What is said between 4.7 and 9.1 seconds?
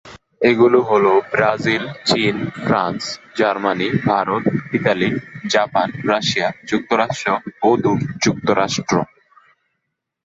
Italy, Japan, Russia, যুক্তরাজ্য ও যুক্তরাষ্ট্র।